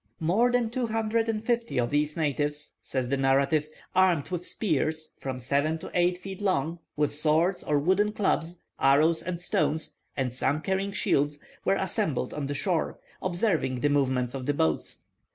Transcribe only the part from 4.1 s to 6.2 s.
with spears, from seven to eight